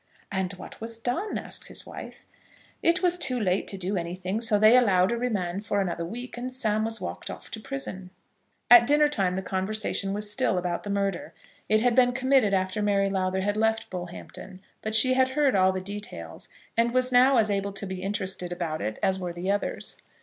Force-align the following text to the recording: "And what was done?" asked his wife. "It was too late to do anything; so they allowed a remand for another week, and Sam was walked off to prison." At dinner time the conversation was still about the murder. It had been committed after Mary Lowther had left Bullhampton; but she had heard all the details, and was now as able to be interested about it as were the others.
"And 0.31 0.51
what 0.53 0.81
was 0.81 0.97
done?" 0.97 1.37
asked 1.37 1.67
his 1.67 1.85
wife. 1.85 2.25
"It 2.81 3.03
was 3.03 3.19
too 3.19 3.39
late 3.39 3.67
to 3.67 3.77
do 3.77 3.95
anything; 3.97 4.41
so 4.41 4.57
they 4.57 4.75
allowed 4.75 5.11
a 5.11 5.15
remand 5.15 5.63
for 5.63 5.79
another 5.79 6.03
week, 6.07 6.37
and 6.37 6.51
Sam 6.51 6.83
was 6.85 6.99
walked 6.99 7.29
off 7.29 7.51
to 7.51 7.59
prison." 7.59 8.09
At 8.71 8.87
dinner 8.87 9.07
time 9.07 9.35
the 9.35 9.43
conversation 9.43 10.11
was 10.11 10.27
still 10.31 10.57
about 10.57 10.81
the 10.81 10.89
murder. 10.89 11.35
It 11.69 11.81
had 11.81 11.93
been 11.93 12.13
committed 12.13 12.51
after 12.51 12.81
Mary 12.81 13.11
Lowther 13.11 13.41
had 13.41 13.55
left 13.55 13.91
Bullhampton; 13.91 14.61
but 14.81 14.95
she 14.95 15.13
had 15.13 15.27
heard 15.29 15.55
all 15.55 15.71
the 15.71 15.79
details, 15.79 16.49
and 16.75 16.95
was 16.95 17.11
now 17.11 17.37
as 17.37 17.51
able 17.51 17.71
to 17.73 17.85
be 17.85 18.01
interested 18.01 18.51
about 18.51 18.81
it 18.81 18.97
as 19.03 19.19
were 19.19 19.33
the 19.33 19.51
others. 19.51 19.97